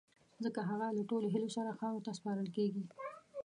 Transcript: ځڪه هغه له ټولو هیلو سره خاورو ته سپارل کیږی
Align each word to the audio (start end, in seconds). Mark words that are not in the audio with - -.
ځڪه 0.43 0.61
هغه 0.69 0.87
له 0.97 1.03
ټولو 1.09 1.27
هیلو 1.33 1.49
سره 1.57 1.77
خاورو 1.79 2.05
ته 2.05 2.11
سپارل 2.19 2.47
کیږی 2.55 2.83